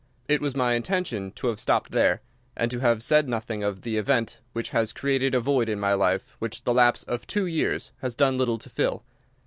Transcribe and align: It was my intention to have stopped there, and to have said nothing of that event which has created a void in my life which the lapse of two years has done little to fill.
It 0.27 0.41
was 0.41 0.55
my 0.55 0.73
intention 0.73 1.31
to 1.33 1.47
have 1.49 1.59
stopped 1.59 1.91
there, 1.91 2.23
and 2.57 2.71
to 2.71 2.79
have 2.79 3.03
said 3.03 3.29
nothing 3.29 3.61
of 3.61 3.83
that 3.83 3.89
event 3.93 4.39
which 4.51 4.69
has 4.69 4.93
created 4.93 5.35
a 5.35 5.39
void 5.39 5.69
in 5.69 5.79
my 5.79 5.93
life 5.93 6.35
which 6.39 6.63
the 6.63 6.73
lapse 6.73 7.03
of 7.03 7.27
two 7.27 7.45
years 7.45 7.91
has 8.01 8.15
done 8.15 8.35
little 8.35 8.57
to 8.57 8.69
fill. 8.71 9.03